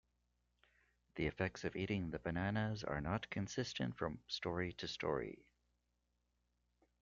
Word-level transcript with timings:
The 1.13 1.27
effects 1.27 1.63
of 1.63 1.75
eating 1.75 2.09
the 2.09 2.17
bananas 2.17 2.83
are 2.83 3.01
not 3.01 3.29
consistent 3.29 3.99
from 3.99 4.19
story 4.27 4.73
to 4.79 4.87
story. 4.87 5.45